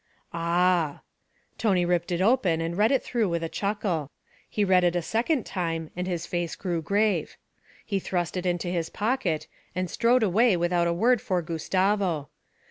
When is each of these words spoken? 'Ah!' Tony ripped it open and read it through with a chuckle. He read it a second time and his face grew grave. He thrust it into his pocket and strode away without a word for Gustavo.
'Ah!' 0.33 1.01
Tony 1.59 1.85
ripped 1.85 2.11
it 2.11 2.21
open 2.21 2.59
and 2.59 2.75
read 2.75 2.91
it 2.91 3.03
through 3.03 3.29
with 3.29 3.43
a 3.43 3.47
chuckle. 3.49 4.09
He 4.49 4.65
read 4.65 4.83
it 4.83 4.95
a 4.95 5.01
second 5.03 5.45
time 5.45 5.91
and 5.95 6.07
his 6.07 6.25
face 6.25 6.55
grew 6.55 6.81
grave. 6.81 7.37
He 7.85 7.99
thrust 7.99 8.35
it 8.35 8.47
into 8.47 8.69
his 8.69 8.89
pocket 8.89 9.45
and 9.75 9.91
strode 9.91 10.23
away 10.23 10.57
without 10.57 10.87
a 10.87 10.91
word 10.93 11.21
for 11.21 11.43
Gustavo. 11.43 12.29